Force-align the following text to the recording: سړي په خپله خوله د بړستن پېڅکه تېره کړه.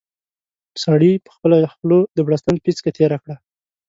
سړي 0.83 1.11
په 1.25 1.29
خپله 1.35 1.57
خوله 1.73 1.97
د 2.15 2.19
بړستن 2.27 2.55
پېڅکه 2.63 2.91
تېره 2.97 3.17
کړه. 3.23 3.35